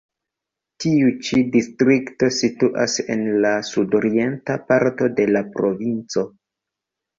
Tiu 0.85 1.09
ĉi 1.27 1.41
distrikto 1.55 2.29
situas 2.39 2.97
en 3.17 3.23
la 3.45 3.53
sudorienta 3.69 4.59
parto 4.73 5.13
de 5.21 5.31
la 5.37 5.47
provinco. 5.55 6.29